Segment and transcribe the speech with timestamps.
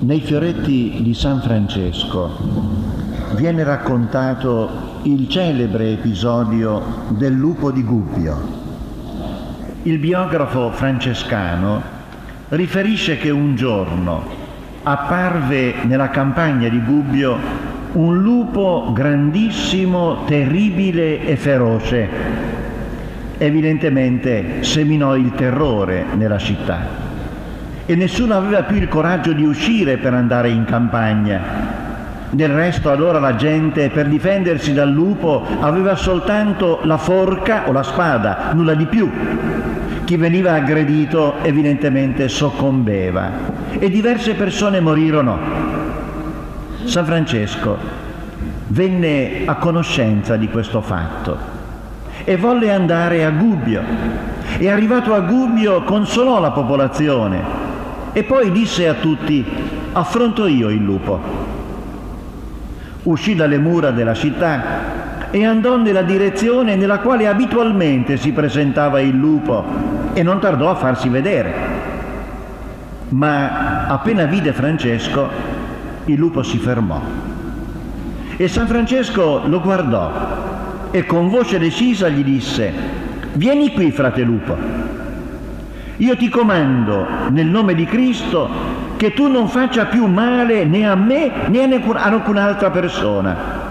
[0.00, 2.28] Nei fioretti di San Francesco
[3.36, 8.36] viene raccontato il celebre episodio del lupo di Gubbio.
[9.84, 11.80] Il biografo francescano
[12.48, 14.24] riferisce che un giorno
[14.82, 17.38] apparve nella campagna di Gubbio
[17.92, 22.08] un lupo grandissimo, terribile e feroce.
[23.38, 27.03] Evidentemente seminò il terrore nella città
[27.86, 31.82] e nessuno aveva più il coraggio di uscire per andare in campagna.
[32.30, 37.82] Del resto allora la gente per difendersi dal lupo aveva soltanto la forca o la
[37.82, 39.10] spada, nulla di più.
[40.04, 43.30] Chi veniva aggredito evidentemente soccombeva
[43.78, 45.38] e diverse persone morirono.
[46.84, 47.78] San Francesco
[48.68, 51.52] venne a conoscenza di questo fatto
[52.24, 53.82] e volle andare a Gubbio
[54.58, 57.63] e arrivato a Gubbio consolò la popolazione
[58.14, 59.44] e poi disse a tutti,
[59.92, 61.20] affronto io il lupo.
[63.02, 69.16] Uscì dalle mura della città e andò nella direzione nella quale abitualmente si presentava il
[69.16, 69.64] lupo
[70.12, 71.52] e non tardò a farsi vedere.
[73.08, 75.28] Ma appena vide Francesco,
[76.04, 77.00] il lupo si fermò.
[78.36, 80.12] E San Francesco lo guardò
[80.92, 82.72] e con voce decisa gli disse,
[83.32, 84.56] vieni qui, frate lupo.
[85.98, 88.48] Io ti comando nel nome di Cristo
[88.96, 93.62] che tu non faccia più male né a me né a alcun'altra persona.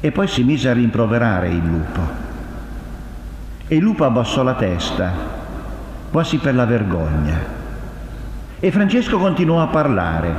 [0.00, 2.00] E poi si mise a rimproverare il lupo.
[3.68, 5.12] E il lupo abbassò la testa,
[6.10, 7.38] quasi per la vergogna.
[8.58, 10.34] E Francesco continuò a parlare.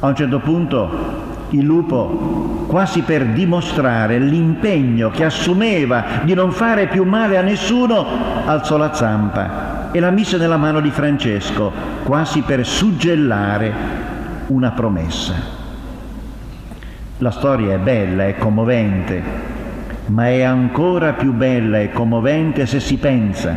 [0.00, 6.88] A un certo punto il lupo, quasi per dimostrare l'impegno che assumeva di non fare
[6.88, 8.04] più male a nessuno,
[8.44, 11.72] alzò la zampa e la mise nella mano di Francesco,
[12.04, 13.72] quasi per suggellare
[14.48, 15.34] una promessa.
[17.18, 19.22] La storia è bella, è commovente,
[20.06, 23.56] ma è ancora più bella e commovente se si pensa,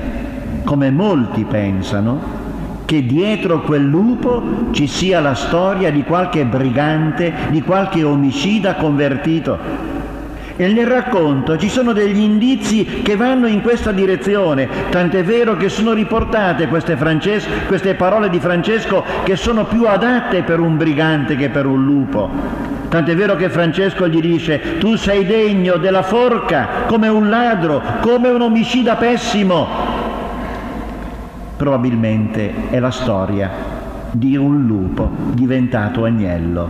[0.64, 2.41] come molti pensano,
[2.92, 9.58] che dietro quel lupo ci sia la storia di qualche brigante, di qualche omicida convertito.
[10.58, 15.70] E nel racconto ci sono degli indizi che vanno in questa direzione, tant'è vero che
[15.70, 21.38] sono riportate queste, Frances- queste parole di Francesco che sono più adatte per un brigante
[21.38, 22.30] che per un lupo.
[22.90, 28.28] Tant'è vero che Francesco gli dice, tu sei degno della forca come un ladro, come
[28.28, 29.91] un omicida pessimo,
[31.62, 33.52] probabilmente è la storia
[34.10, 36.68] di un lupo diventato agnello,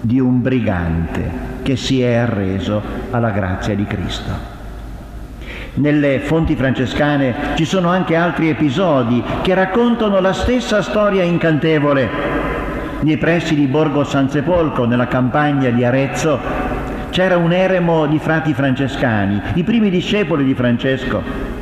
[0.00, 1.30] di un brigante
[1.62, 2.80] che si è arreso
[3.10, 4.30] alla grazia di Cristo.
[5.74, 12.08] Nelle fonti francescane ci sono anche altri episodi che raccontano la stessa storia incantevole.
[13.00, 16.38] Nei pressi di Borgo San Sepolcro, nella campagna di Arezzo,
[17.10, 21.53] c'era un eremo di frati francescani, i primi discepoli di Francesco,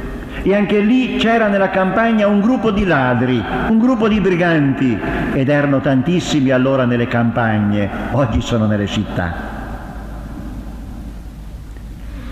[0.42, 4.98] e anche lì c'era nella campagna un gruppo di ladri, un gruppo di briganti
[5.32, 9.60] ed erano tantissimi allora nelle campagne, oggi sono nelle città.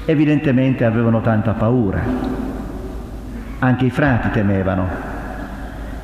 [0.05, 2.01] Evidentemente avevano tanta paura,
[3.61, 5.09] anche i frati temevano.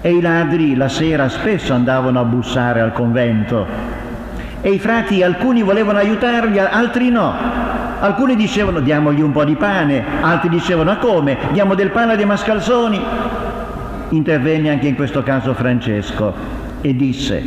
[0.00, 3.66] E i ladri la sera spesso andavano a bussare al convento.
[4.60, 7.34] E i frati alcuni volevano aiutarli, altri no,
[7.98, 11.38] Alcuni dicevano diamogli un po' di pane, altri dicevano a come?
[11.52, 13.00] Diamo del pane dei mascalzoni.
[14.10, 16.34] Intervenne anche in questo caso Francesco
[16.82, 17.42] e disse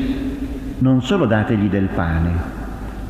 [0.79, 2.31] non solo dategli del pane,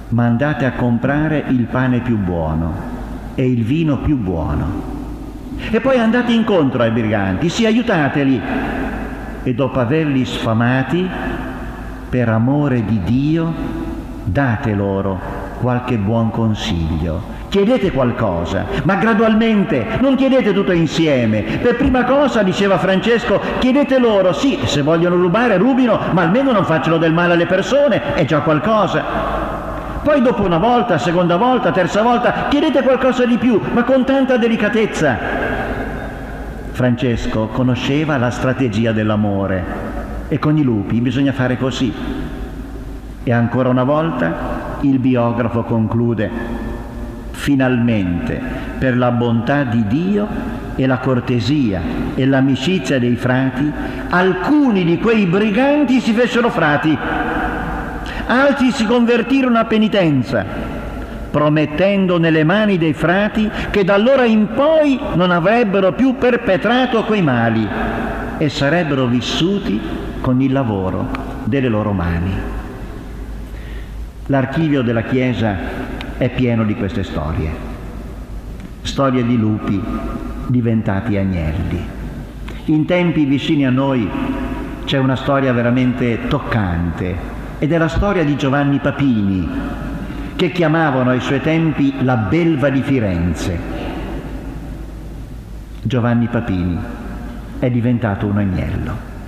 [0.10, 2.74] ma andate a comprare il pane più buono
[3.36, 4.98] e il vino più buono.
[5.72, 8.42] E poi andate incontro ai briganti, sì, aiutateli.
[9.44, 11.08] E dopo averli sfamati,
[12.10, 13.54] per amore di Dio,
[14.26, 17.38] date loro qualche buon consiglio.
[17.50, 21.42] Chiedete qualcosa, ma gradualmente, non chiedete tutto insieme.
[21.42, 26.64] Per prima cosa, diceva Francesco, chiedete loro, sì, se vogliono rubare, rubino, ma almeno non
[26.64, 29.04] facciano del male alle persone, è già qualcosa.
[30.04, 34.38] Poi dopo una volta, seconda volta, terza volta, chiedete qualcosa di più, ma con tanta
[34.38, 35.18] delicatezza.
[36.72, 39.64] Francesco conosceva la strategia dell'amore
[40.30, 41.94] e con i lupi bisogna fare così.
[43.24, 46.30] E ancora una volta il biografo conclude,
[47.32, 48.42] finalmente,
[48.78, 50.28] per la bontà di Dio
[50.76, 51.82] e la cortesia
[52.16, 53.72] e l'amicizia dei frati,
[54.10, 56.98] alcuni di quei briganti si fecero frati,
[58.28, 60.46] altri si convertirono a penitenza,
[61.30, 67.22] promettendo nelle mani dei frati che da allora in poi non avrebbero più perpetrato quei
[67.22, 67.68] mali.
[68.42, 69.82] e sarebbero vissuti
[70.22, 71.08] con il lavoro
[71.44, 72.59] delle loro mani.
[74.32, 75.58] L'archivio della Chiesa
[76.20, 77.50] è pieno di queste storie,
[78.84, 79.84] storie di lupi
[80.46, 81.84] diventati agnelli.
[82.66, 84.08] In tempi vicini a noi
[84.86, 87.16] c'è una storia veramente toccante
[87.58, 89.50] ed è la storia di Giovanni Papini,
[90.36, 93.60] che chiamavano ai suoi tempi la belva di Firenze.
[95.82, 96.78] Giovanni Papini
[97.58, 99.19] è diventato un agnello.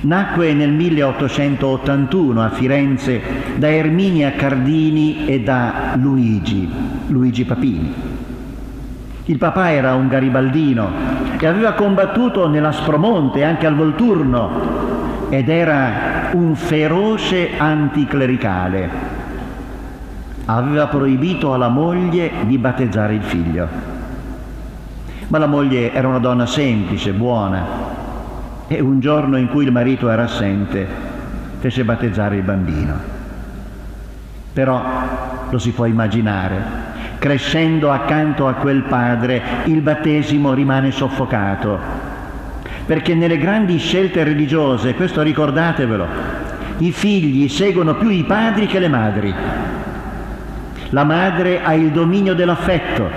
[0.00, 3.20] Nacque nel 1881 a Firenze
[3.56, 6.68] da Erminia Cardini e da Luigi,
[7.06, 7.94] Luigi Papini.
[9.26, 10.90] Il papà era un garibaldino
[11.38, 18.90] e aveva combattuto nell'Aspromonte, anche al Volturno, ed era un feroce anticlericale.
[20.46, 23.68] Aveva proibito alla moglie di battezzare il figlio.
[25.28, 28.00] Ma la moglie era una donna semplice, buona,
[28.68, 30.86] e un giorno in cui il marito era assente
[31.58, 32.94] fece battezzare il bambino.
[34.52, 34.82] Però
[35.48, 36.60] lo si può immaginare,
[37.18, 41.78] crescendo accanto a quel padre il battesimo rimane soffocato,
[42.84, 46.06] perché nelle grandi scelte religiose, questo ricordatevelo,
[46.78, 49.34] i figli seguono più i padri che le madri.
[50.90, 53.08] La madre ha il dominio dell'affetto,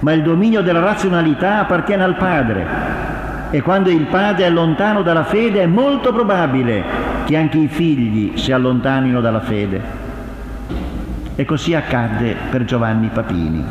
[0.00, 2.93] ma il dominio della razionalità appartiene al padre
[3.54, 6.82] e quando il padre è lontano dalla fede è molto probabile
[7.24, 9.80] che anche i figli si allontanino dalla fede.
[11.36, 13.62] E così accadde per Giovanni Papini.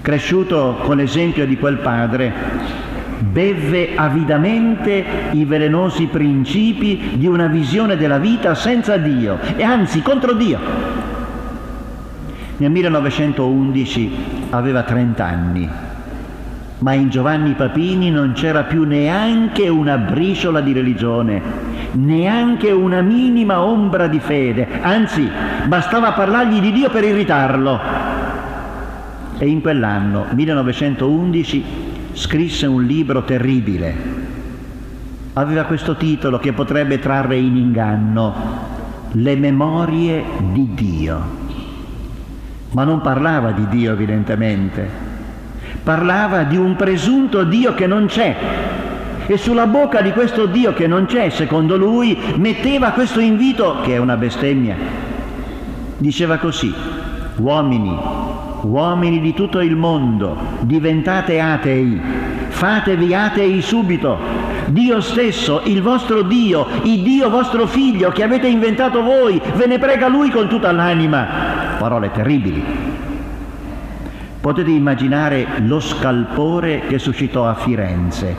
[0.00, 2.32] Cresciuto con l'esempio di quel padre,
[3.18, 10.34] bevve avidamente i velenosi principi di una visione della vita senza Dio e anzi contro
[10.34, 10.60] Dio.
[12.58, 14.16] Nel 1911
[14.50, 15.70] aveva 30 anni
[16.78, 21.40] ma in Giovanni Papini non c'era più neanche una briciola di religione,
[21.92, 25.28] neanche una minima ombra di fede, anzi
[25.66, 27.80] bastava parlargli di Dio per irritarlo.
[29.38, 31.64] E in quell'anno, 1911,
[32.12, 34.22] scrisse un libro terribile.
[35.34, 38.72] Aveva questo titolo che potrebbe trarre in inganno,
[39.12, 41.42] Le memorie di Dio.
[42.72, 45.03] Ma non parlava di Dio evidentemente,
[45.84, 48.34] parlava di un presunto Dio che non c'è
[49.26, 53.94] e sulla bocca di questo Dio che non c'è, secondo lui, metteva questo invito che
[53.94, 54.76] è una bestemmia.
[55.96, 56.74] Diceva così,
[57.36, 57.96] uomini,
[58.62, 62.00] uomini di tutto il mondo, diventate atei,
[62.48, 64.42] fatevi atei subito.
[64.66, 69.78] Dio stesso, il vostro Dio, il Dio vostro figlio che avete inventato voi, ve ne
[69.78, 71.76] prega lui con tutta l'anima.
[71.78, 72.83] Parole terribili.
[74.44, 78.36] Potete immaginare lo scalpore che suscitò a Firenze.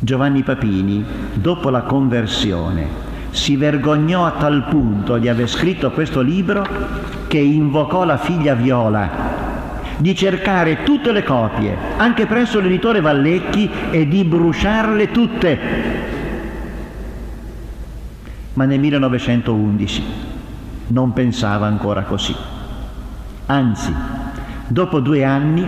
[0.00, 1.04] Giovanni Papini,
[1.34, 2.88] dopo la conversione,
[3.30, 6.66] si vergognò a tal punto di aver scritto questo libro
[7.28, 9.10] che invocò la figlia Viola
[9.96, 15.58] di cercare tutte le copie, anche presso l'editore Vallecchi, e di bruciarle tutte.
[18.54, 20.02] Ma nel 1911
[20.88, 22.51] non pensava ancora così.
[23.46, 23.92] Anzi,
[24.68, 25.66] dopo due anni,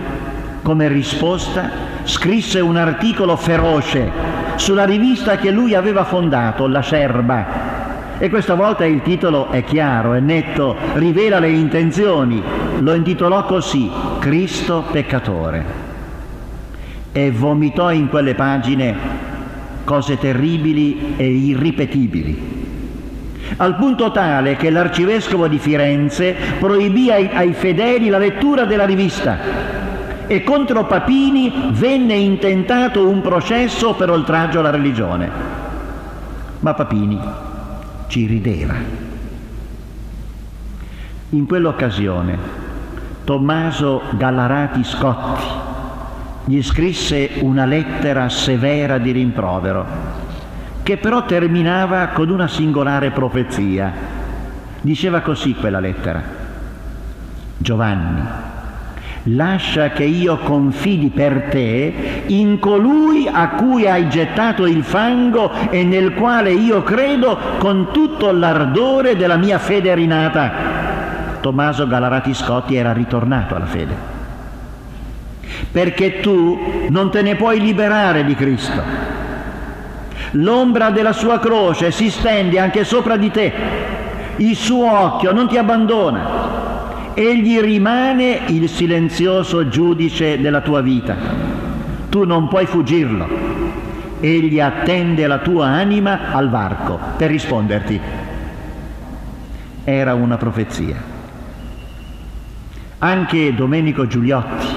[0.61, 1.69] come risposta,
[2.03, 4.09] scrisse un articolo feroce
[4.55, 7.73] sulla rivista che lui aveva fondato, La Serba.
[8.17, 12.41] E questa volta il titolo è chiaro, è netto, rivela le intenzioni.
[12.79, 15.83] Lo intitolò così, Cristo peccatore.
[17.11, 18.95] E vomitò in quelle pagine
[19.83, 22.54] cose terribili e irripetibili
[23.57, 29.73] al punto tale che l'arcivescovo di Firenze proibì ai, ai fedeli la lettura della rivista
[30.27, 35.29] e contro Papini venne intentato un processo per oltraggio alla religione.
[36.59, 37.19] Ma Papini
[38.07, 38.73] ci rideva.
[41.29, 42.63] In quell'occasione
[43.23, 45.43] Tommaso Gallarati Scotti
[46.45, 50.14] gli scrisse una lettera severa di rimprovero
[50.85, 53.91] che però terminava con una singolare profezia.
[54.81, 56.21] Diceva così quella lettera.
[57.57, 58.21] Giovanni,
[59.23, 65.83] lascia che io confidi per te in colui a cui hai gettato il fango e
[65.83, 70.51] nel quale io credo con tutto l'ardore della mia fede rinata.
[71.41, 73.95] Tommaso Galarati Scotti era ritornato alla fede.
[75.71, 79.14] Perché tu non te ne puoi liberare di Cristo
[80.37, 83.53] L'ombra della sua croce si stende anche sopra di te.
[84.37, 87.13] Il suo occhio non ti abbandona.
[87.13, 91.15] Egli rimane il silenzioso giudice della tua vita.
[92.09, 93.27] tu non puoi fuggirlo.
[94.19, 97.99] Egli attende la tua anima al varco per risponderti.
[99.83, 100.95] Era una profezia.
[102.99, 104.67] Anche Domenico Giuliotti,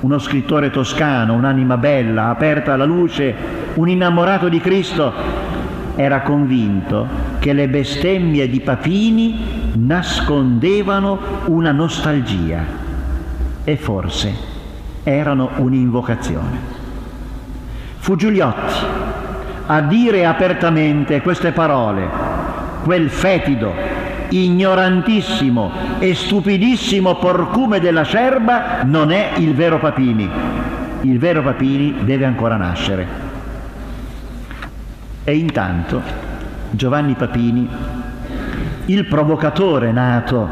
[0.00, 5.12] uno scrittore toscano, un'anima bella, aperta alla luce, un innamorato di Cristo,
[5.96, 7.06] era convinto
[7.38, 12.64] che le bestemmie di Papini nascondevano una nostalgia
[13.64, 14.32] e forse
[15.02, 16.78] erano un'invocazione.
[17.98, 18.74] Fu Giuliotti
[19.66, 22.08] a dire apertamente queste parole,
[22.82, 23.72] quel fetido,
[24.30, 30.28] ignorantissimo e stupidissimo porcume della Cerba non è il vero Papini.
[31.02, 33.29] Il vero Papini deve ancora nascere.
[35.24, 36.00] E intanto
[36.70, 37.68] Giovanni Papini,
[38.86, 40.48] il provocatore nato,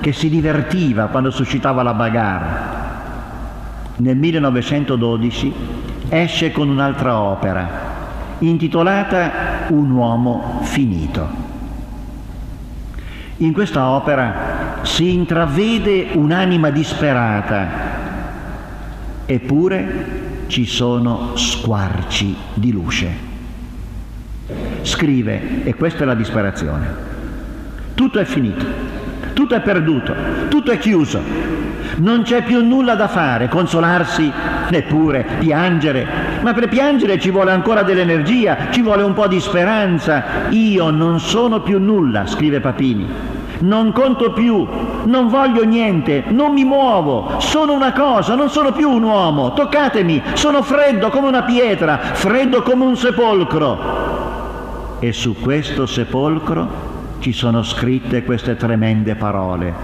[0.00, 2.70] che si divertiva quando suscitava la bagarre,
[3.96, 5.54] nel 1912
[6.08, 7.90] esce con un'altra opera
[8.40, 11.28] intitolata Un uomo finito.
[13.38, 17.68] In questa opera si intravede un'anima disperata,
[19.26, 23.31] eppure ci sono squarci di luce.
[24.82, 26.86] Scrive, e questa è la disperazione,
[27.94, 28.64] tutto è finito,
[29.32, 30.12] tutto è perduto,
[30.48, 31.20] tutto è chiuso,
[31.96, 34.30] non c'è più nulla da fare, consolarsi,
[34.70, 36.06] neppure piangere,
[36.42, 40.48] ma per piangere ci vuole ancora dell'energia, ci vuole un po' di speranza.
[40.50, 43.06] Io non sono più nulla, scrive Papini,
[43.60, 44.66] non conto più,
[45.04, 50.22] non voglio niente, non mi muovo, sono una cosa, non sono più un uomo, toccatemi,
[50.32, 54.11] sono freddo come una pietra, freddo come un sepolcro
[55.02, 59.74] e su questo sepolcro ci sono scritte queste tremende parole.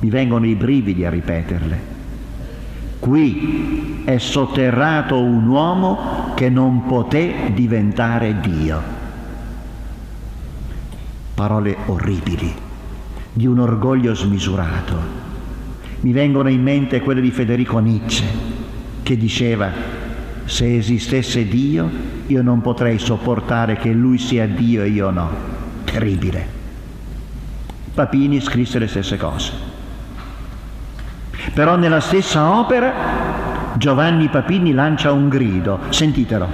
[0.00, 1.80] Mi vengono i brividi a ripeterle.
[2.98, 8.82] Qui è sotterrato un uomo che non poté diventare Dio.
[11.32, 12.54] Parole orribili,
[13.32, 14.94] di un orgoglio smisurato.
[16.00, 18.26] Mi vengono in mente quelle di Federico Nietzsche,
[19.02, 20.01] che diceva
[20.44, 21.90] se esistesse Dio,
[22.26, 25.30] io non potrei sopportare che Lui sia Dio e io no.
[25.84, 26.60] Terribile.
[27.94, 29.52] Papini scrisse le stesse cose.
[31.54, 32.92] Però nella stessa opera
[33.74, 36.48] Giovanni Papini lancia un grido, sentitelo.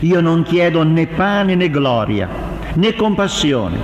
[0.00, 2.28] Io non chiedo né pane né gloria,
[2.74, 3.78] né compassione,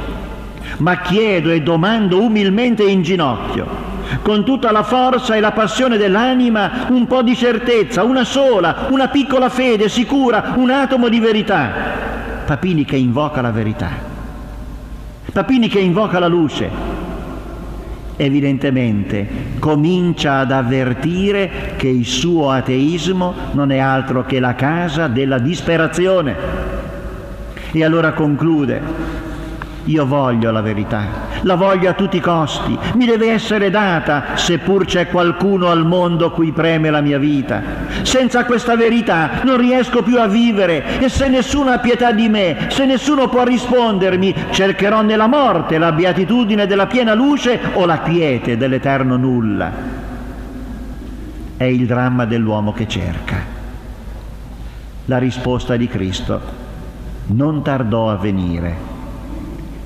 [0.79, 6.87] ma chiedo e domando umilmente in ginocchio con tutta la forza e la passione dell'anima
[6.89, 11.71] un po' di certezza, una sola, una piccola fede sicura, un atomo di verità.
[12.45, 13.91] Papini che invoca la verità,
[15.33, 17.03] Papini che invoca la luce.
[18.17, 25.39] Evidentemente comincia ad avvertire che il suo ateismo non è altro che la casa della
[25.39, 26.37] disperazione.
[27.73, 28.81] E allora conclude,
[29.87, 31.05] io voglio la verità,
[31.45, 36.31] la voglio a tutti i costi, mi deve essere data, seppur c'è qualcuno al mondo
[36.31, 37.63] cui preme la mia vita.
[38.03, 42.67] Senza questa verità non riesco più a vivere e se nessuno ha pietà di me,
[42.69, 48.57] se nessuno può rispondermi, cercherò nella morte la beatitudine della piena luce o la quiete
[48.57, 49.73] dell'eterno nulla.
[51.57, 53.53] È il dramma dell'uomo che cerca.
[55.07, 56.41] La risposta di Cristo
[57.27, 58.94] non tardò a venire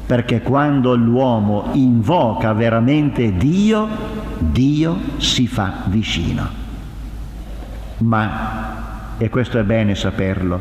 [0.08, 3.86] perché quando l'uomo invoca veramente Dio,
[4.38, 6.48] Dio si fa vicino.
[7.98, 10.58] Ma, e questo è bene saperlo,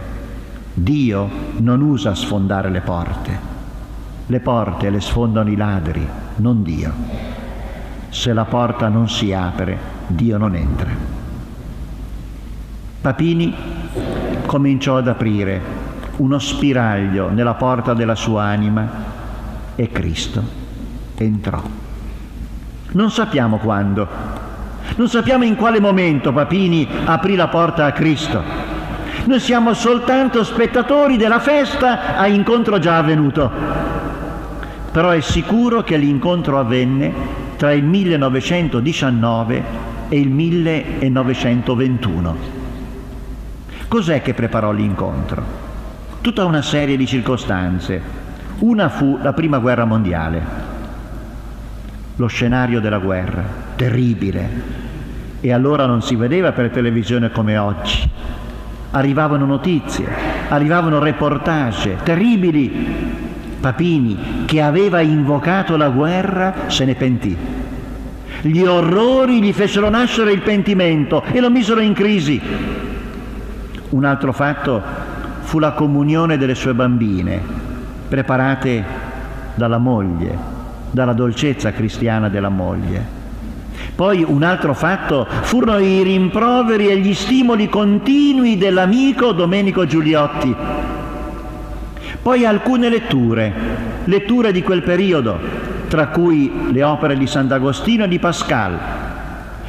[0.74, 3.40] Dio non usa sfondare le porte.
[4.26, 6.92] Le porte le sfondano i ladri, non Dio.
[8.10, 9.78] Se la porta non si apre,
[10.08, 10.90] Dio non entra.
[13.00, 13.56] Papini
[14.46, 15.62] cominciò ad aprire
[16.18, 19.07] uno spiraglio nella porta della sua anima
[19.78, 20.44] e Cristo
[21.16, 21.62] entrò.
[22.92, 24.08] Non sappiamo quando,
[24.96, 28.42] non sappiamo in quale momento Papini aprì la porta a Cristo.
[29.26, 33.50] Noi siamo soltanto spettatori della festa a incontro già avvenuto.
[34.92, 37.14] Però è sicuro che l'incontro avvenne
[37.56, 39.64] tra il 1919
[40.10, 42.56] e il 1921.
[43.88, 45.66] Cos'è che preparò l'incontro?
[46.22, 48.27] Tutta una serie di circostanze
[48.60, 50.42] una fu la prima guerra mondiale,
[52.16, 53.44] lo scenario della guerra,
[53.76, 54.86] terribile,
[55.40, 58.10] e allora non si vedeva per televisione come oggi.
[58.92, 60.08] Arrivavano notizie,
[60.50, 63.16] arrivavano reportage terribili.
[63.60, 67.38] Papini, che aveva invocato la guerra, se ne pentì.
[68.42, 72.40] Gli orrori gli fecero nascere il pentimento e lo misero in crisi.
[73.90, 74.82] Un altro fatto
[75.42, 77.42] fu la comunione delle sue bambine,
[78.08, 78.84] preparate
[79.56, 80.38] dalla moglie,
[80.92, 83.16] dalla dolcezza cristiana della moglie.
[83.96, 90.56] Poi un altro fatto furono i rimproveri e gli stimoli continui dell'amico Domenico Giuliotti.
[92.22, 93.54] Poi alcune letture,
[94.04, 95.40] letture di quel periodo,
[95.88, 98.78] tra cui le opere di Sant'Agostino e di Pascal,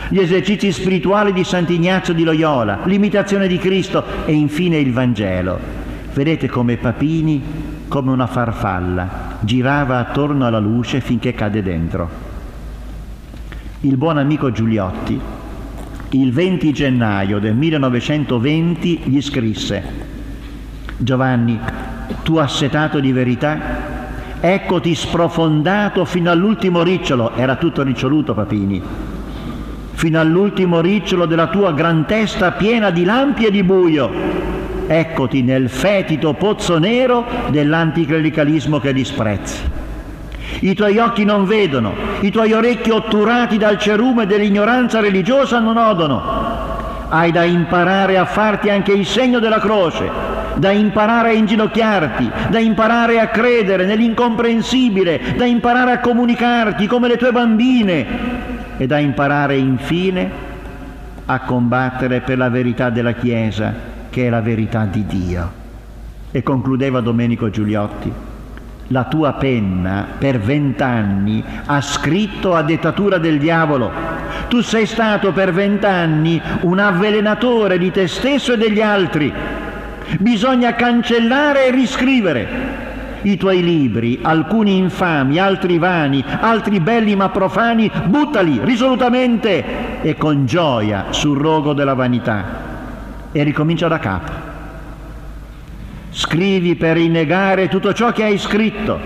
[0.09, 5.59] gli esercizi spirituali di Sant'Ignazio di Loyola, l'imitazione di Cristo e infine il Vangelo.
[6.13, 7.43] Vedete come Papini,
[7.89, 12.09] come una farfalla, girava attorno alla luce finché cade dentro.
[13.81, 15.19] Il buon amico Giuliotti,
[16.11, 20.07] il 20 gennaio del 1920, gli scrisse
[20.99, 21.59] Giovanni,
[22.23, 23.59] tu assetato di verità,
[24.41, 28.83] eccoti sprofondato fino all'ultimo ricciolo, era tutto riccioluto Papini,
[29.93, 34.58] fino all'ultimo ricciolo della tua gran testa piena di lampi e di buio.
[34.91, 39.61] Eccoti nel fetido pozzo nero dell'anticlericalismo che disprezzi.
[40.61, 46.47] I tuoi occhi non vedono, i tuoi orecchi otturati dal cerume dell'ignoranza religiosa non odono.
[47.11, 50.09] Hai da imparare a farti anche il segno della croce,
[50.57, 57.19] da imparare a inginocchiarti, da imparare a credere nell'incomprensibile, da imparare a comunicarti come le
[57.19, 58.07] tue bambine,
[58.79, 60.31] e da imparare infine
[61.27, 65.53] a combattere per la verità della Chiesa, che è la verità di Dio.
[66.31, 68.13] E concludeva Domenico Giuliotti,
[68.89, 73.91] la tua penna per vent'anni ha scritto a dettatura del diavolo.
[74.49, 79.31] Tu sei stato per vent'anni un avvelenatore di te stesso e degli altri.
[80.19, 82.49] Bisogna cancellare e riscrivere
[83.23, 90.47] i tuoi libri, alcuni infami, altri vani, altri belli ma profani, buttali risolutamente e con
[90.47, 92.68] gioia sul rogo della vanità.
[93.33, 94.33] E ricomincia da capo.
[96.11, 98.99] Scrivi per rinnegare tutto ciò che hai scritto,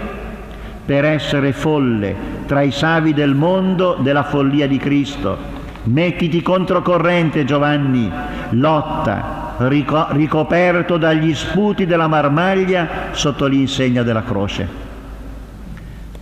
[0.85, 2.14] per essere folle
[2.46, 5.37] tra i savi del mondo della follia di Cristo.
[5.85, 8.11] Mettiti controcorrente, Giovanni,
[8.50, 14.68] lotta, ricoperto dagli sputi della marmaglia sotto l'insegna della croce.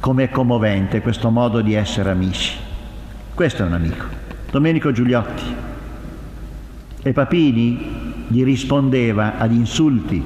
[0.00, 2.56] Com'è commovente questo modo di essere amici.
[3.34, 4.04] Questo è un amico,
[4.50, 5.68] Domenico Giuliotti.
[7.02, 7.78] E Papini
[8.28, 10.22] gli rispondeva ad insulti,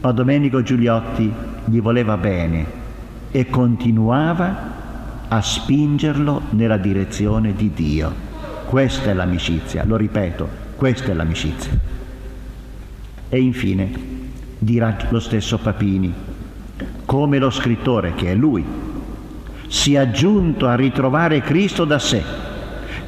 [0.00, 1.32] ma Domenico Giuliotti
[1.64, 2.66] gli voleva bene
[3.30, 4.78] e continuava
[5.28, 8.12] a spingerlo nella direzione di Dio.
[8.66, 11.72] Questa è l'amicizia, lo ripeto, questa è l'amicizia.
[13.28, 13.90] E infine
[14.58, 16.12] dirà lo stesso Papini,
[17.04, 18.64] come lo scrittore, che è lui,
[19.68, 22.22] si è giunto a ritrovare Cristo da sé,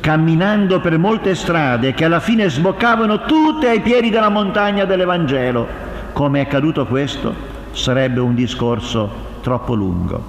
[0.03, 5.67] camminando per molte strade che alla fine sboccavano tutte ai piedi della montagna dell'Evangelo.
[6.12, 7.33] Come è accaduto questo?
[7.71, 10.23] Sarebbe un discorso troppo lungo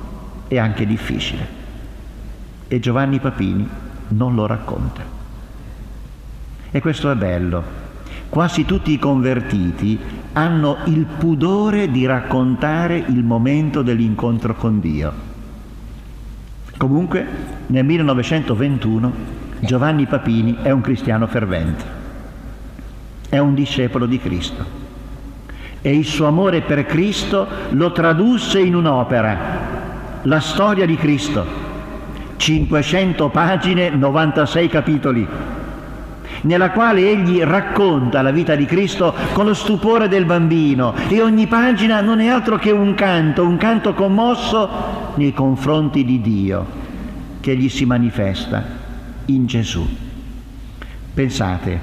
[0.47, 1.61] e anche difficile.
[2.67, 3.67] E Giovanni Papini
[4.09, 5.01] non lo racconta.
[6.69, 7.81] E questo è bello,
[8.33, 9.99] Quasi tutti i convertiti
[10.33, 15.13] hanno il pudore di raccontare il momento dell'incontro con Dio.
[16.75, 17.27] Comunque,
[17.67, 19.13] nel 1921
[19.63, 21.85] Giovanni Papini è un cristiano fervente,
[23.29, 24.81] è un discepolo di Cristo.
[25.81, 29.37] E il suo amore per Cristo lo tradusse in un'opera,
[30.23, 31.45] la storia di Cristo,
[32.35, 35.27] 500 pagine, 96 capitoli
[36.41, 40.93] nella quale egli racconta la vita di Cristo con lo stupore del bambino.
[41.07, 44.69] E ogni pagina non è altro che un canto, un canto commosso
[45.15, 46.65] nei confronti di Dio
[47.39, 48.82] che gli si manifesta
[49.25, 49.85] in Gesù.
[51.13, 51.79] Pensate,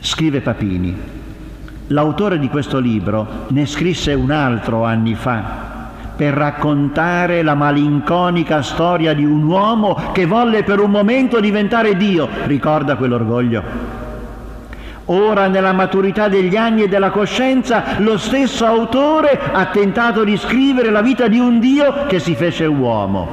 [0.00, 0.94] scrive Papini,
[1.88, 5.72] l'autore di questo libro ne scrisse un altro anni fa
[6.16, 12.28] per raccontare la malinconica storia di un uomo che volle per un momento diventare Dio.
[12.44, 14.02] Ricorda quell'orgoglio.
[15.06, 20.90] Ora nella maturità degli anni e della coscienza lo stesso autore ha tentato di scrivere
[20.90, 23.28] la vita di un Dio che si fece uomo.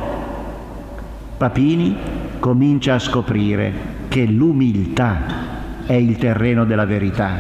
[1.37, 2.10] Papini
[2.41, 3.71] comincia a scoprire
[4.07, 7.35] che l'umiltà è il terreno della verità,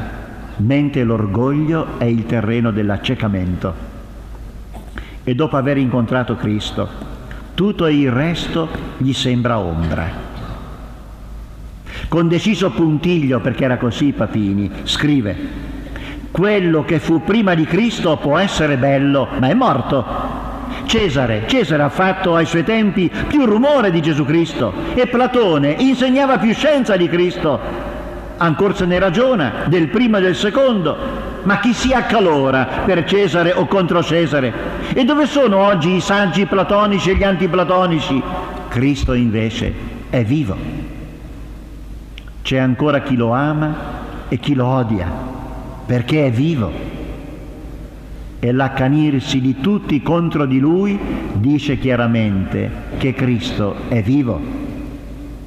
[0.57, 3.89] mentre l'orgoglio è il terreno dell'accecamento
[5.23, 6.87] e dopo aver incontrato Cristo,
[7.55, 10.29] tutto il resto gli sembra ombra.
[12.07, 15.35] Con deciso puntiglio, perché era così Papini, scrive,
[16.29, 20.40] quello che fu prima di Cristo può essere bello, ma è morto.
[20.91, 21.43] Cesare.
[21.45, 26.53] Cesare ha fatto ai suoi tempi più rumore di Gesù Cristo e Platone insegnava più
[26.53, 27.57] scienza di Cristo.
[28.35, 30.97] Ancora se ne ragiona del primo e del secondo,
[31.43, 34.51] ma chi si accalora per Cesare o contro Cesare?
[34.91, 38.21] E dove sono oggi i saggi platonici e gli antiplatonici?
[38.67, 39.73] Cristo invece
[40.09, 40.57] è vivo.
[42.41, 43.75] C'è ancora chi lo ama
[44.27, 45.09] e chi lo odia,
[45.85, 47.00] perché è vivo
[48.43, 50.99] e l'accanirsi di tutti contro di lui
[51.33, 54.41] dice chiaramente che Cristo è vivo,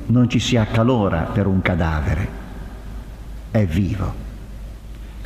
[0.06, 2.28] non ci si accalora per un cadavere,
[3.50, 4.22] è vivo.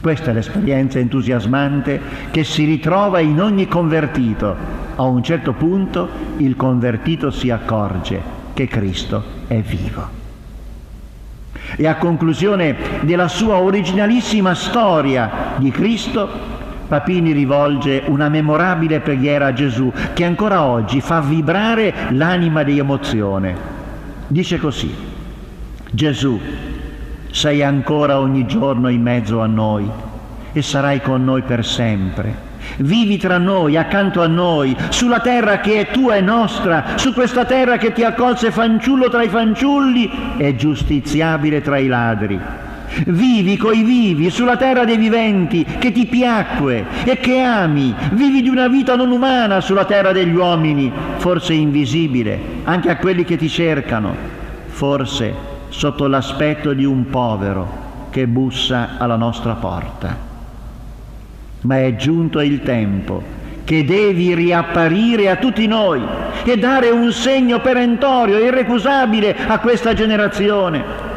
[0.00, 2.00] Questa è l'esperienza entusiasmante
[2.30, 4.56] che si ritrova in ogni convertito.
[4.96, 8.18] A un certo punto il convertito si accorge
[8.54, 10.16] che Cristo è vivo.
[11.76, 16.56] E a conclusione della sua originalissima storia di Cristo,
[16.88, 23.54] Papini rivolge una memorabile preghiera a Gesù che ancora oggi fa vibrare l'anima di emozione.
[24.26, 24.94] Dice così,
[25.90, 26.40] Gesù,
[27.30, 29.86] sei ancora ogni giorno in mezzo a noi
[30.50, 32.46] e sarai con noi per sempre.
[32.78, 37.44] Vivi tra noi, accanto a noi, sulla terra che è tua e nostra, su questa
[37.44, 42.66] terra che ti accolse fanciullo tra i fanciulli e giustiziabile tra i ladri
[43.06, 47.94] Vivi coi vivi sulla terra dei viventi che ti piacque e che ami.
[48.12, 53.24] Vivi di una vita non umana sulla terra degli uomini, forse invisibile anche a quelli
[53.24, 54.14] che ti cercano,
[54.66, 55.34] forse
[55.68, 60.26] sotto l'aspetto di un povero che bussa alla nostra porta.
[61.62, 66.02] Ma è giunto il tempo che devi riapparire a tutti noi
[66.44, 71.07] e dare un segno perentorio irrecusabile a questa generazione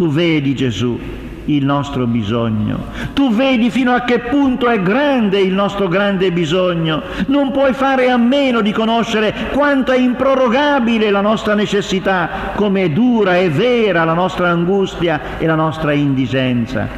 [0.00, 0.98] tu vedi Gesù
[1.44, 2.86] il nostro bisogno.
[3.12, 7.02] Tu vedi fino a che punto è grande il nostro grande bisogno.
[7.26, 12.90] Non puoi fare a meno di conoscere quanto è improrogabile la nostra necessità, come è
[12.90, 16.88] dura e vera la nostra angustia e la nostra indigenza.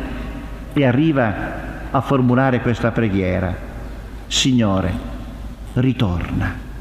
[0.72, 1.34] E arriva
[1.90, 3.52] a formulare questa preghiera.
[4.28, 4.92] Signore,
[5.72, 6.71] ritorna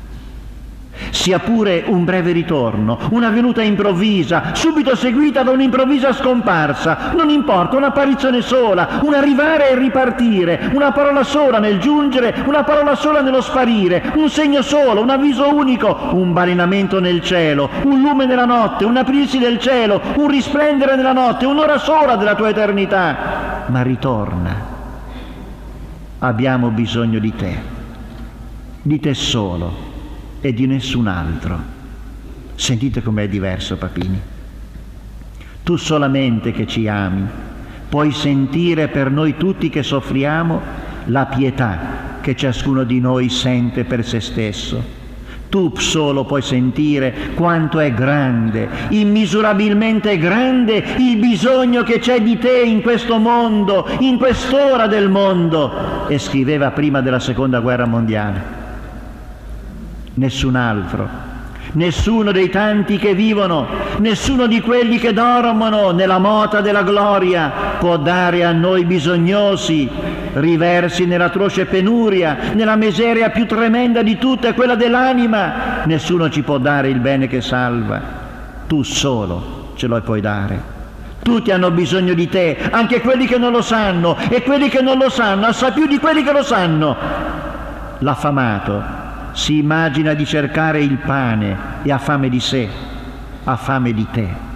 [1.10, 7.78] sia pure un breve ritorno, una venuta improvvisa, subito seguita da un'improvvisa scomparsa, non importa,
[7.78, 13.42] un'apparizione sola, un arrivare e ripartire, una parola sola nel giungere, una parola sola nello
[13.42, 18.86] sparire, un segno solo, un avviso unico, un balenamento nel cielo, un lume nella notte,
[18.86, 23.66] un aprirsi del cielo, un risplendere nella notte, un'ora sola della tua eternità.
[23.68, 24.70] Ma ritorna.
[26.20, 27.60] Abbiamo bisogno di te,
[28.84, 29.91] di te solo
[30.42, 31.58] e di nessun altro.
[32.56, 34.20] Sentite com'è diverso Papini.
[35.64, 37.28] Tu solamente che ci ami
[37.88, 40.62] puoi sentire per noi tutti che soffriamo
[41.06, 45.00] la pietà che ciascuno di noi sente per se stesso.
[45.50, 52.62] Tu solo puoi sentire quanto è grande, immisurabilmente grande il bisogno che c'è di te
[52.62, 56.08] in questo mondo, in quest'ora del mondo.
[56.08, 58.61] E scriveva prima della seconda guerra mondiale
[60.16, 61.30] nessun altro.
[61.74, 63.66] Nessuno dei tanti che vivono,
[64.00, 69.90] nessuno di quelli che dormono nella mota della gloria può dare a noi bisognosi,
[70.34, 75.84] riversi nell'atroce penuria, nella miseria più tremenda di tutte, quella dell'anima.
[75.86, 78.02] Nessuno ci può dare il bene che salva.
[78.68, 80.80] Tu solo ce lo puoi dare.
[81.24, 84.98] Tutti hanno bisogno di te, anche quelli che non lo sanno, e quelli che non
[84.98, 86.98] lo sanno, assai più di quelli che lo sanno.
[88.00, 89.01] L'affamato
[89.34, 92.68] si immagina di cercare il pane e ha fame di sé,
[93.44, 94.50] ha fame di te.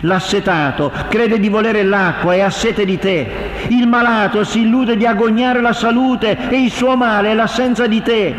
[0.00, 3.26] L'assetato crede di volere l'acqua e ha sete di te.
[3.68, 8.02] Il malato si illude di agognare la salute e il suo male è l'assenza di
[8.02, 8.34] te.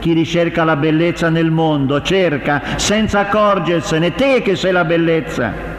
[0.00, 5.70] Chi ricerca la bellezza nel mondo cerca senza accorgersene te che sei la bellezza.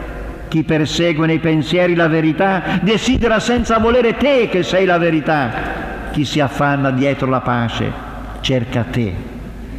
[0.48, 5.50] Chi persegue nei pensieri la verità desidera senza volere te che sei la verità.
[6.12, 8.13] Chi si affanna dietro la pace
[8.44, 9.10] cerca te,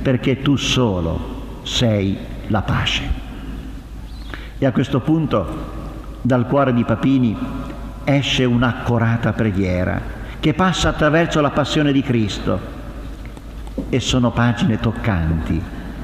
[0.01, 3.03] perché tu solo sei la pace.
[4.57, 5.73] E a questo punto
[6.23, 7.37] dal cuore di Papini
[8.03, 10.01] esce un'accorata preghiera
[10.39, 12.59] che passa attraverso la passione di Cristo
[13.89, 15.61] e sono pagine toccanti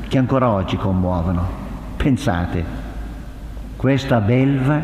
[0.07, 1.49] che ancora oggi commuovono.
[1.97, 2.63] Pensate,
[3.75, 4.79] questa belva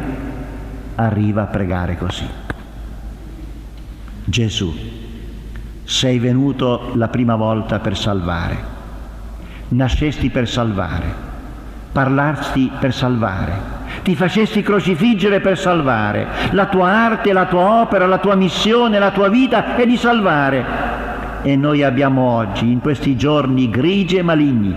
[0.96, 2.28] arriva a pregare così.
[4.26, 5.06] Gesù
[5.88, 8.58] sei venuto la prima volta per salvare,
[9.70, 11.06] nascesti per salvare,
[11.94, 13.54] parlasti per salvare,
[14.04, 19.12] ti facesti crocifiggere per salvare, la tua arte, la tua opera, la tua missione, la
[19.12, 20.66] tua vita è di salvare.
[21.44, 24.76] e noi abbiamo oggi, in questi giorni grigi e maligni,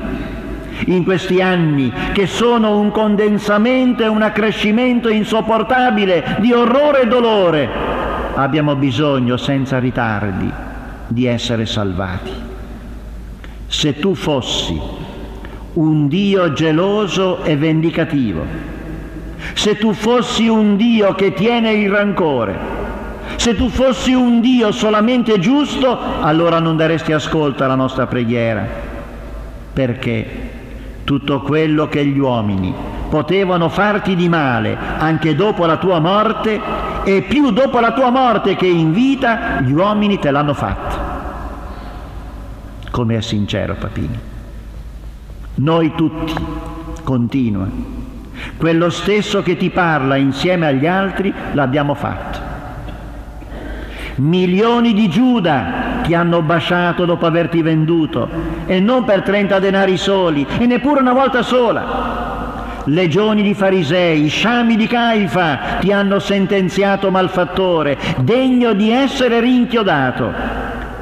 [0.87, 7.69] in questi anni che sono un condensamento e un accrescimento insopportabile di orrore e dolore,
[8.37, 10.69] abbiamo bisogno senza ritardi
[11.11, 12.31] di essere salvati.
[13.67, 14.81] Se tu fossi
[15.75, 18.45] un Dio geloso e vendicativo,
[19.55, 22.79] se tu fossi un Dio che tiene il rancore,
[23.37, 28.67] se tu fossi un Dio solamente giusto, allora non daresti ascolto alla nostra preghiera,
[29.73, 30.49] perché
[31.05, 32.73] tutto quello che gli uomini
[33.09, 36.61] potevano farti di male anche dopo la tua morte
[37.03, 40.90] e più dopo la tua morte che in vita, gli uomini te l'hanno fatto.
[42.91, 44.19] Come è sincero Papini.
[45.57, 46.35] Noi tutti,
[47.05, 47.67] continua,
[48.57, 52.39] quello stesso che ti parla insieme agli altri l'abbiamo fatto.
[54.17, 58.29] Milioni di Giuda ti hanno baciato dopo averti venduto
[58.67, 62.83] e non per 30 denari soli e neppure una volta sola.
[62.85, 70.33] Legioni di farisei, sciami di Caifa ti hanno sentenziato malfattore, degno di essere rinchiodato.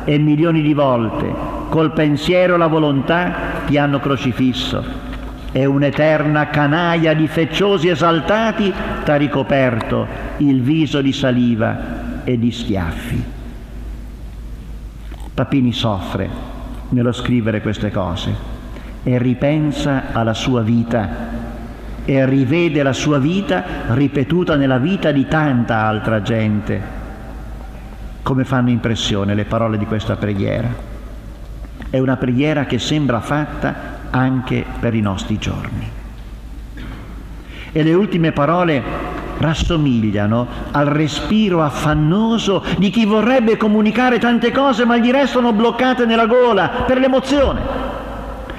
[0.05, 5.07] E milioni di volte, col pensiero e la volontà, ti hanno crocifisso.
[5.51, 8.73] E un'eterna canaia di fecciosi esaltati
[9.05, 10.07] t'ha ricoperto
[10.39, 13.25] il viso di saliva e di schiaffi.
[15.33, 16.29] Papini soffre
[16.91, 18.35] nello scrivere queste cose
[19.03, 21.09] e ripensa alla sua vita
[22.05, 26.97] e rivede la sua vita ripetuta nella vita di tanta altra gente.
[28.23, 30.88] Come fanno impressione le parole di questa preghiera?
[31.91, 35.91] È una preghiera che sembra fatta anche per i nostri giorni.
[37.73, 38.83] E le ultime parole
[39.39, 46.27] rassomigliano al respiro affannoso di chi vorrebbe comunicare tante cose ma gli restano bloccate nella
[46.27, 47.61] gola per l'emozione.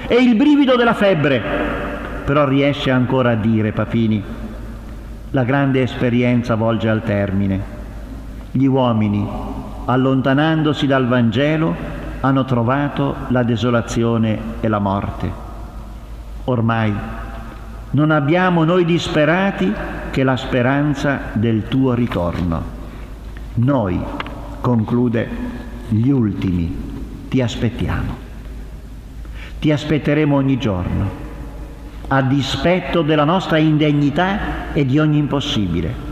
[0.06, 1.40] È il brivido della febbre,
[2.24, 4.22] però riesce ancora a dire Papini,
[5.30, 7.78] la grande esperienza volge al termine.
[8.50, 9.24] Gli uomini,
[9.84, 15.30] allontanandosi dal Vangelo, hanno trovato la desolazione e la morte.
[16.44, 16.94] Ormai
[17.92, 19.72] non abbiamo noi disperati
[20.10, 22.78] che la speranza del tuo ritorno.
[23.54, 24.00] Noi,
[24.60, 25.28] conclude,
[25.88, 26.76] gli ultimi,
[27.28, 28.28] ti aspettiamo.
[29.58, 31.08] Ti aspetteremo ogni giorno,
[32.08, 36.09] a dispetto della nostra indegnità e di ogni impossibile.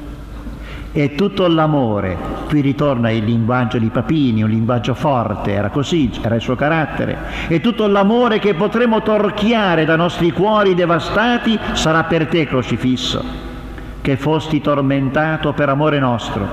[0.91, 2.17] E tutto l'amore,
[2.49, 7.17] qui ritorna il linguaggio di Papini, un linguaggio forte, era così, era il suo carattere,
[7.49, 13.47] e tutto l'amore che potremo torchiare da nostri cuori devastati sarà per te crocifisso
[14.01, 16.47] che fosti tormentato per amore nostro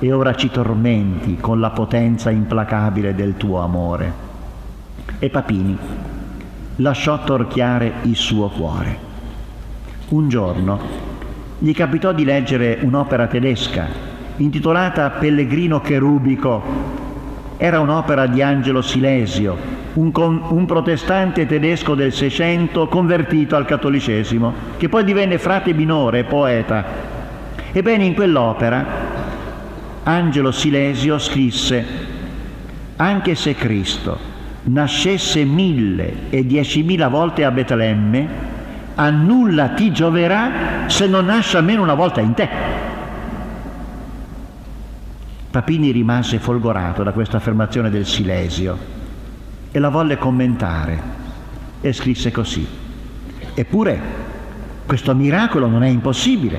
[0.00, 4.12] e ora ci tormenti con la potenza implacabile del tuo amore.
[5.20, 5.78] E Papini
[6.76, 8.98] lasciò torchiare il suo cuore.
[10.08, 11.09] Un giorno
[11.62, 13.86] gli capitò di leggere un'opera tedesca
[14.36, 16.62] intitolata Pellegrino Cherubico.
[17.58, 19.54] Era un'opera di Angelo Silesio,
[19.94, 26.82] un, un, protestante tedesco del Seicento convertito al cattolicesimo, che poi divenne frate minore poeta.
[27.72, 28.86] Ebbene, in quell'opera
[30.04, 31.84] Angelo Silesio scrisse,
[32.96, 34.28] anche se Cristo
[34.62, 38.49] nascesse mille e diecimila volte a Betlemme,
[39.00, 42.48] a nulla ti gioverà se non nasce almeno una volta in te.
[45.50, 48.76] Papini rimase folgorato da questa affermazione del Silesio
[49.72, 51.00] e la volle commentare
[51.80, 52.66] e scrisse così.
[53.54, 54.00] Eppure
[54.84, 56.58] questo miracolo non è impossibile.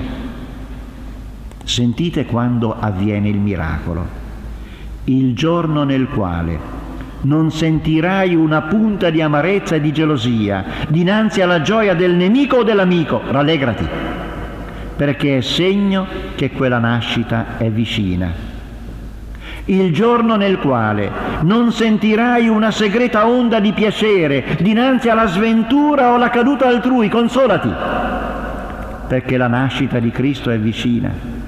[1.62, 4.04] Sentite quando avviene il miracolo.
[5.04, 6.58] Il giorno nel quale
[7.22, 12.62] non sentirai una punta di amarezza e di gelosia dinanzi alla gioia del nemico o
[12.62, 13.86] dell'amico, rallegrati,
[14.96, 18.50] perché è segno che quella nascita è vicina
[19.66, 21.08] il giorno nel quale
[21.42, 27.72] non sentirai una segreta onda di piacere dinanzi alla sventura o alla caduta altrui, consolati,
[29.06, 31.41] perché la nascita di Cristo è vicina.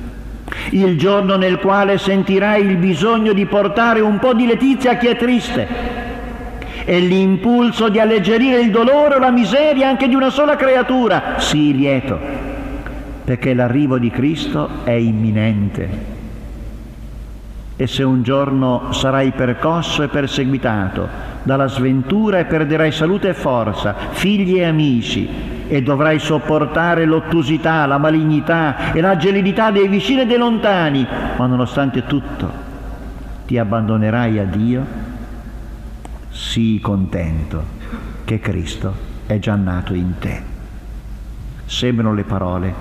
[0.75, 5.07] Il giorno nel quale sentirai il bisogno di portare un po' di letizia a chi
[5.07, 5.69] è triste.
[6.85, 11.77] E l'impulso di alleggerire il dolore o la miseria anche di una sola creatura, sii
[11.77, 12.19] lieto,
[13.23, 15.89] perché l'arrivo di Cristo è imminente.
[17.77, 21.09] E se un giorno sarai percosso e perseguitato
[21.45, 27.99] dalla sventura e perderai salute e forza, figli e amici, e dovrai sopportare l'ottusità, la
[27.99, 31.05] malignità e la gelidità dei vicini e dei lontani,
[31.37, 32.49] ma nonostante tutto
[33.45, 34.87] ti abbandonerai a Dio,
[36.31, 37.65] sii contento
[38.25, 38.95] che Cristo
[39.27, 40.43] è già nato in te.
[41.65, 42.73] Sembrano le parole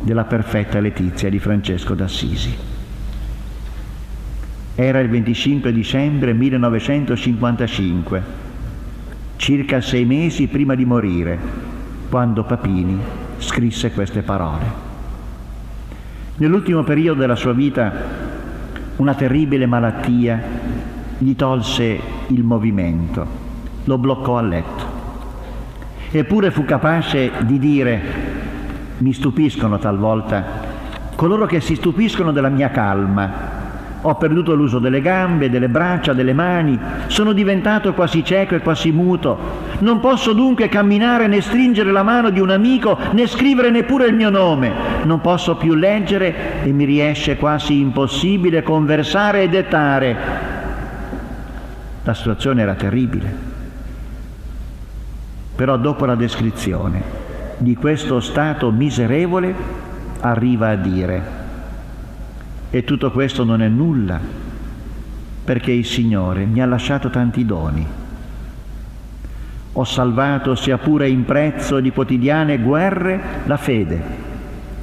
[0.00, 2.52] della perfetta letizia di Francesco d'Assisi.
[4.74, 8.22] Era il 25 dicembre 1955,
[9.36, 11.74] circa sei mesi prima di morire,
[12.08, 12.98] quando Papini
[13.38, 14.82] scrisse queste parole.
[16.36, 17.92] Nell'ultimo periodo della sua vita
[18.96, 20.42] una terribile malattia
[21.18, 23.26] gli tolse il movimento,
[23.84, 24.84] lo bloccò a letto.
[26.10, 28.02] Eppure fu capace di dire,
[28.98, 30.44] mi stupiscono talvolta,
[31.14, 33.52] coloro che si stupiscono della mia calma,
[34.06, 38.92] ho perduto l'uso delle gambe, delle braccia, delle mani, sono diventato quasi cieco e quasi
[38.92, 39.63] muto.
[39.84, 44.14] Non posso dunque camminare né stringere la mano di un amico né scrivere neppure il
[44.14, 44.72] mio nome.
[45.04, 50.16] Non posso più leggere e mi riesce quasi impossibile conversare e dettare.
[52.02, 53.36] La situazione era terribile.
[55.54, 57.02] Però dopo la descrizione
[57.58, 59.54] di questo stato miserevole
[60.20, 61.22] arriva a dire
[62.70, 64.18] e tutto questo non è nulla,
[65.44, 68.03] perché il Signore mi ha lasciato tanti doni.
[69.76, 74.00] Ho salvato, sia pure in prezzo di quotidiane guerre, la fede,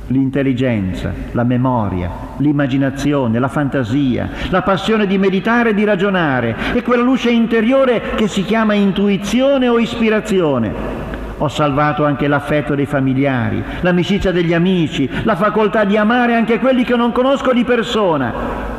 [0.08, 7.04] l'intelligenza, la memoria, l'immaginazione, la fantasia, la passione di meditare e di ragionare e quella
[7.04, 11.02] luce interiore che si chiama intuizione o ispirazione
[11.42, 16.84] ho salvato anche l'affetto dei familiari, l'amicizia degli amici, la facoltà di amare anche quelli
[16.84, 18.32] che non conosco di persona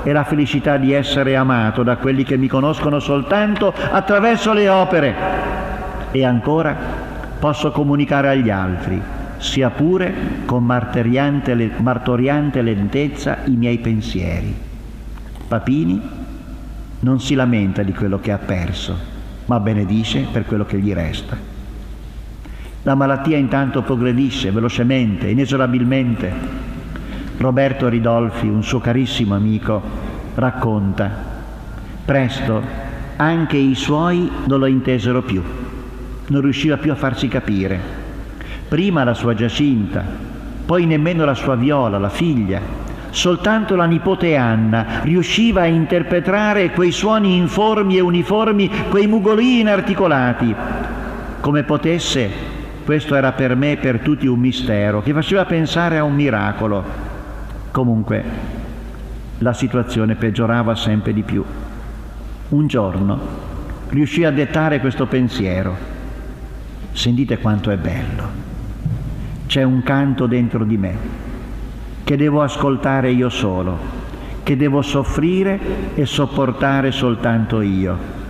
[0.04, 5.71] e la felicità di essere amato da quelli che mi conoscono soltanto attraverso le opere.
[6.12, 6.76] E ancora
[7.38, 9.00] posso comunicare agli altri,
[9.38, 11.54] sia pure con martoriante
[12.62, 14.54] lentezza, i miei pensieri.
[15.48, 16.00] Papini
[17.00, 18.96] non si lamenta di quello che ha perso,
[19.46, 21.36] ma benedice per quello che gli resta.
[22.84, 26.32] La malattia intanto progredisce velocemente, inesorabilmente.
[27.38, 29.82] Roberto Ridolfi, un suo carissimo amico,
[30.34, 31.10] racconta,
[32.04, 32.62] presto
[33.16, 35.42] anche i suoi non lo intesero più,
[36.32, 37.78] non riusciva più a farsi capire.
[38.66, 40.02] Prima la sua Giacinta,
[40.64, 42.58] poi nemmeno la sua Viola, la figlia,
[43.10, 50.54] soltanto la nipote Anna riusciva a interpretare quei suoni informi e uniformi, quei mugolii inarticolati,
[51.40, 52.30] come potesse
[52.82, 56.82] questo era per me e per tutti un mistero che faceva pensare a un miracolo.
[57.70, 58.24] Comunque
[59.38, 61.44] la situazione peggiorava sempre di più.
[62.48, 63.20] Un giorno
[63.90, 65.91] riuscì a dettare questo pensiero.
[66.92, 68.40] Sentite quanto è bello.
[69.46, 70.96] C'è un canto dentro di me
[72.04, 73.78] che devo ascoltare io solo,
[74.42, 75.58] che devo soffrire
[75.94, 78.20] e sopportare soltanto io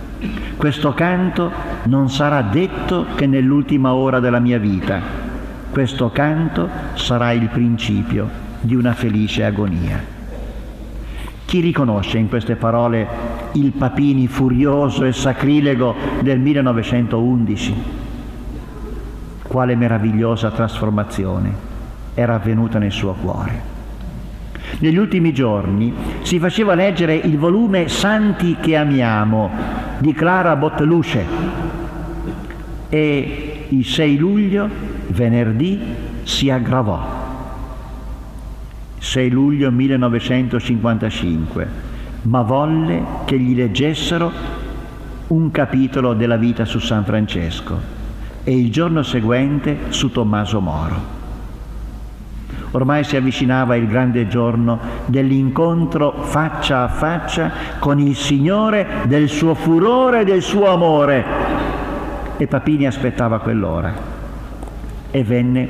[0.55, 1.51] questo canto
[1.85, 5.01] non sarà detto che nell'ultima ora della mia vita.
[5.69, 8.29] Questo canto sarà il principio
[8.61, 10.01] di una felice agonia.
[11.43, 13.05] Chi riconosce in queste parole
[13.53, 18.02] il Papini furioso e sacrilego del 1911?
[19.53, 21.53] Quale meravigliosa trasformazione
[22.15, 23.61] era avvenuta nel suo cuore.
[24.79, 29.51] Negli ultimi giorni si faceva leggere il volume Santi che amiamo
[29.99, 31.23] di Clara Botteluce
[32.89, 34.67] e il 6 luglio,
[35.09, 35.79] venerdì,
[36.23, 37.05] si aggravò.
[38.97, 41.67] 6 luglio 1955,
[42.23, 44.31] ma volle che gli leggessero
[45.27, 47.92] un capitolo della vita su San Francesco
[48.43, 51.21] e il giorno seguente su Tommaso Moro.
[52.71, 59.53] Ormai si avvicinava il grande giorno dell'incontro faccia a faccia con il Signore del suo
[59.53, 61.23] furore e del suo amore.
[62.37, 63.93] E Papini aspettava quell'ora.
[65.11, 65.67] E venne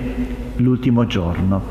[0.57, 1.61] l'ultimo giorno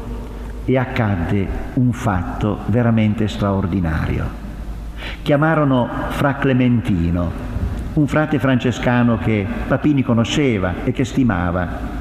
[0.67, 4.41] e accadde un fatto veramente straordinario.
[5.23, 7.52] Chiamarono Fra Clementino,
[7.95, 12.01] un frate francescano che Papini conosceva e che stimava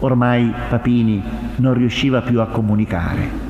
[0.00, 1.20] Ormai Papini
[1.56, 3.46] non riusciva più a comunicare.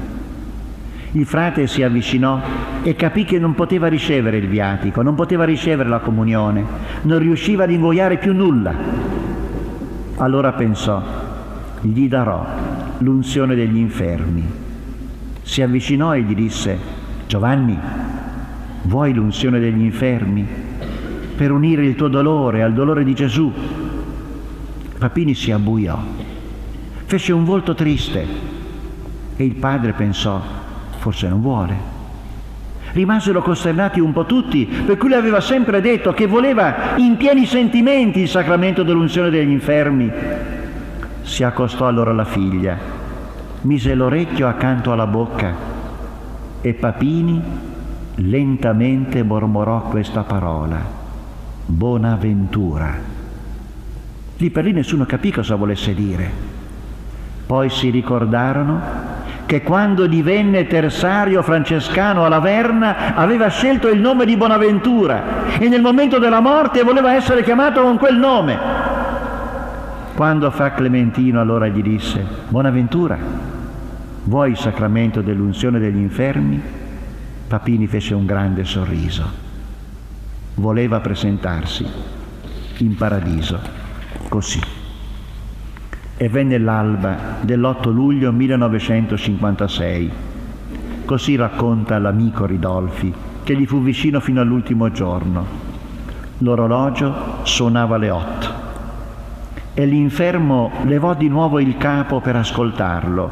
[1.12, 2.40] Il frate si avvicinò
[2.82, 6.64] e capì che non poteva ricevere il viatico, non poteva ricevere la comunione,
[7.02, 8.72] non riusciva ad ingoiare più nulla.
[10.16, 11.02] Allora pensò,
[11.82, 12.46] gli darò
[12.98, 14.44] l'unzione degli infermi.
[15.42, 16.78] Si avvicinò e gli disse,
[17.26, 17.78] Giovanni,
[18.82, 20.46] vuoi l'unzione degli infermi
[21.38, 23.52] per unire il tuo dolore al dolore di Gesù?
[24.98, 26.26] Papini si abbuiò
[27.08, 28.26] fece un volto triste
[29.34, 30.42] e il padre pensò,
[30.98, 31.96] forse non vuole.
[32.92, 37.46] Rimasero costernati un po' tutti, per cui lui aveva sempre detto che voleva in pieni
[37.46, 40.12] sentimenti il sacramento dell'unzione degli infermi.
[41.22, 42.76] Si accostò allora alla figlia,
[43.62, 45.54] mise l'orecchio accanto alla bocca
[46.60, 47.40] e Papini
[48.16, 50.97] lentamente mormorò questa parola,
[51.70, 52.94] Bonaventura.
[54.38, 56.30] Lì per lì nessuno capì cosa volesse dire.
[57.46, 58.80] Poi si ricordarono
[59.44, 65.82] che quando divenne terzario francescano a Laverna aveva scelto il nome di Bonaventura e nel
[65.82, 68.58] momento della morte voleva essere chiamato con quel nome.
[70.14, 73.18] Quando Fra Clementino allora gli disse, Bonaventura,
[74.24, 76.60] vuoi il sacramento dell'unzione degli infermi?
[77.46, 79.47] Papini fece un grande sorriso.
[80.58, 81.86] Voleva presentarsi
[82.78, 83.60] in paradiso,
[84.28, 84.60] così
[86.20, 90.10] e venne l'alba dell'8 luglio 1956.
[91.04, 95.46] Così racconta l'amico Ridolfi, che gli fu vicino fino all'ultimo giorno.
[96.38, 98.48] L'orologio suonava le otto
[99.74, 103.30] e l'infermo levò di nuovo il capo per ascoltarlo.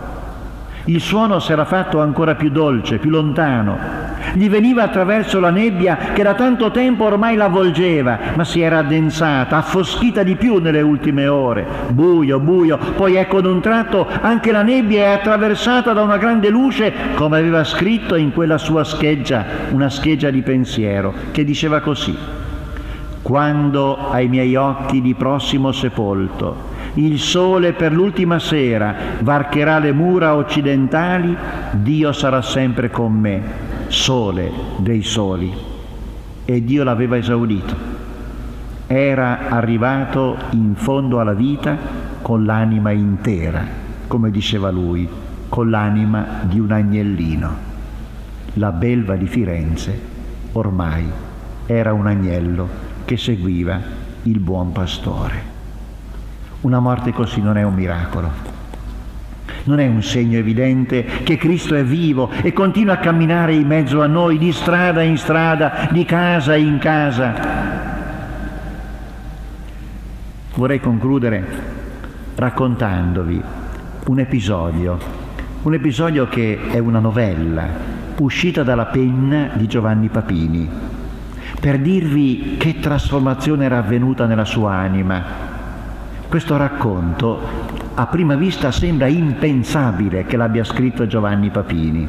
[0.84, 6.22] Il suono s'era fatto ancora più dolce, più lontano, gli veniva attraverso la nebbia che
[6.22, 11.66] da tanto tempo ormai l'avvolgeva, ma si era addensata, affoschita di più nelle ultime ore.
[11.88, 16.48] Buio, buio, poi ecco ad un tratto anche la nebbia è attraversata da una grande
[16.48, 22.16] luce, come aveva scritto in quella sua scheggia, una scheggia di pensiero, che diceva così.
[23.22, 30.34] Quando ai miei occhi di prossimo sepolto il sole per l'ultima sera varcherà le mura
[30.34, 31.36] occidentali,
[31.72, 35.53] Dio sarà sempre con me sole dei soli
[36.45, 37.74] e Dio l'aveva esaudito.
[38.87, 41.76] Era arrivato in fondo alla vita
[42.22, 43.64] con l'anima intera,
[44.07, 45.09] come diceva lui,
[45.49, 47.64] con l'anima di un agnellino.
[48.55, 50.01] La belva di Firenze
[50.53, 51.05] ormai
[51.66, 52.68] era un agnello
[53.05, 53.80] che seguiva
[54.22, 55.55] il buon pastore.
[56.62, 58.30] Una morte così non è un miracolo,
[59.66, 64.02] non è un segno evidente che Cristo è vivo e continua a camminare in mezzo
[64.02, 67.34] a noi, di strada in strada, di casa in casa.
[70.54, 71.44] Vorrei concludere
[72.36, 73.42] raccontandovi
[74.06, 74.98] un episodio,
[75.62, 80.68] un episodio che è una novella uscita dalla penna di Giovanni Papini,
[81.60, 85.22] per dirvi che trasformazione era avvenuta nella sua anima.
[86.28, 92.07] Questo racconto a prima vista sembra impensabile che l'abbia scritto Giovanni Papini.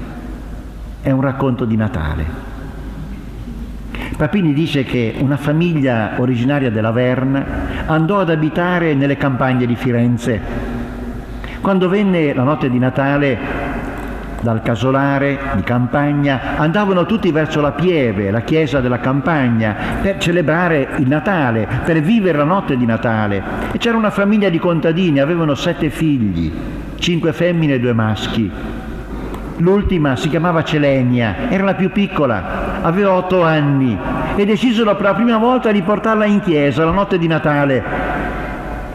[1.02, 2.26] È un racconto di Natale.
[4.18, 7.46] Papini dice che una famiglia originaria della Verna
[7.86, 10.42] andò ad abitare nelle campagne di Firenze.
[11.62, 13.38] Quando venne la notte di Natale
[14.48, 20.88] dal casolare di campagna, andavano tutti verso la Pieve, la chiesa della campagna, per celebrare
[21.00, 23.44] il Natale, per vivere la notte di Natale.
[23.74, 26.50] E c'era una famiglia di contadini, avevano sette figli,
[26.96, 28.50] cinque femmine e due maschi.
[29.58, 33.98] L'ultima si chiamava Celenia, era la più piccola, aveva otto anni
[34.38, 37.84] e decisero per la prima volta di portarla in chiesa la notte di Natale.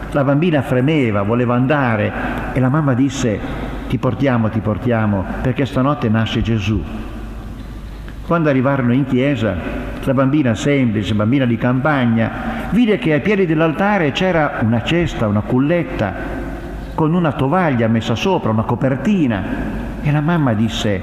[0.09, 2.11] La bambina fremeva, voleva andare
[2.53, 3.62] e la mamma disse
[3.93, 6.81] ti portiamo, ti portiamo, perché stanotte nasce Gesù.
[8.25, 9.55] Quando arrivarono in chiesa,
[10.03, 12.31] la bambina semplice, bambina di campagna,
[12.71, 16.11] vide che ai piedi dell'altare c'era una cesta, una culletta,
[16.95, 19.43] con una tovaglia messa sopra, una copertina.
[20.01, 20.99] E la mamma disse,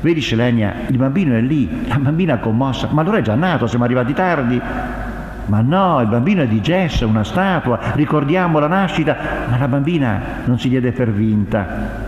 [0.00, 3.82] vedi Selenia, il bambino è lì, la bambina commossa, ma allora è già nato, siamo
[3.82, 4.60] arrivati tardi.
[5.46, 9.16] Ma no, il bambino è di gesso, una statua, ricordiamo la nascita,
[9.50, 12.06] ma la bambina non si diede per vinta.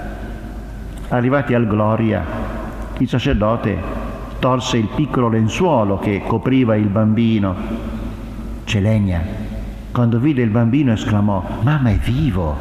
[1.12, 2.24] Arrivati al Gloria,
[2.98, 3.76] il sacerdote
[4.38, 7.52] tolse il piccolo lenzuolo che copriva il bambino.
[8.62, 9.20] Celenia,
[9.90, 12.56] quando vide il bambino, esclamò, mamma è vivo,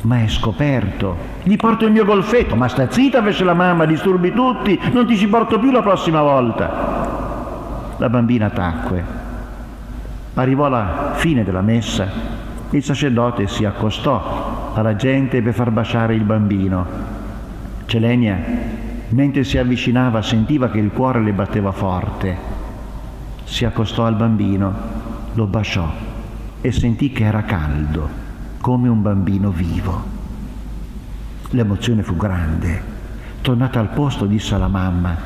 [0.00, 1.16] ma è scoperto.
[1.44, 5.16] Gli porto il mio golfetto, ma sta zitta, fece la mamma, disturbi tutti, non ti
[5.16, 7.96] ci porto più la prossima volta.
[7.98, 9.04] La bambina tacque.
[10.34, 12.08] Arrivò la fine della messa.
[12.70, 17.19] Il sacerdote si accostò alla gente per far baciare il bambino.
[17.90, 18.38] Celenia,
[19.08, 22.36] mentre si avvicinava, sentiva che il cuore le batteva forte.
[23.42, 24.72] Si accostò al bambino,
[25.32, 25.92] lo baciò
[26.60, 28.08] e sentì che era caldo,
[28.60, 30.04] come un bambino vivo.
[31.50, 32.80] L'emozione fu grande.
[33.40, 35.16] Tornata al posto, disse alla mamma,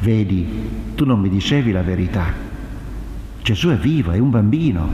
[0.00, 2.26] vedi, tu non mi dicevi la verità.
[3.40, 4.88] Gesù è vivo, è un bambino.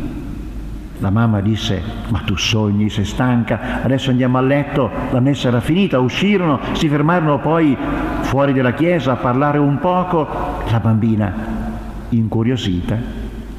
[1.00, 5.60] La mamma disse, ma tu sogni, sei stanca, adesso andiamo a letto, la messa era
[5.60, 7.76] finita, uscirono, si fermarono poi
[8.22, 10.26] fuori della chiesa a parlare un poco
[10.70, 11.32] La bambina,
[12.08, 12.96] incuriosita,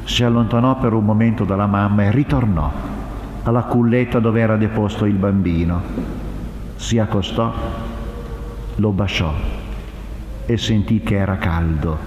[0.03, 2.71] si allontanò per un momento dalla mamma e ritornò
[3.43, 5.81] alla culletta dove era deposto il bambino.
[6.75, 7.53] Si accostò,
[8.75, 9.31] lo baciò
[10.45, 11.97] e sentì che era caldo.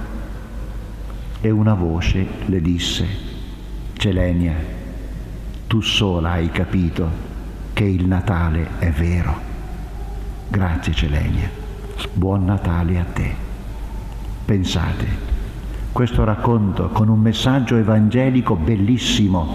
[1.40, 3.06] E una voce le disse,
[3.94, 4.54] Celenia,
[5.72, 7.08] tu sola hai capito
[7.72, 9.34] che il Natale è vero.
[10.48, 11.48] Grazie Celenia,
[12.12, 13.34] buon Natale a te.
[14.44, 15.06] Pensate,
[15.90, 19.48] questo racconto con un messaggio evangelico bellissimo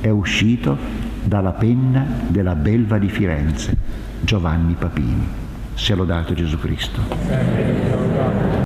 [0.00, 0.74] è uscito
[1.22, 3.76] dalla penna della belva di Firenze,
[4.22, 5.28] Giovanni Papini.
[5.74, 8.61] Sia lodato Gesù Cristo.